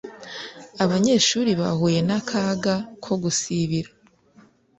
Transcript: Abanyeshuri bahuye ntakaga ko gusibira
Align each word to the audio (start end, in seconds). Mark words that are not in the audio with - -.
Abanyeshuri 0.83 1.51
bahuye 1.61 1.99
ntakaga 2.07 2.75
ko 3.03 3.11
gusibira 3.23 3.89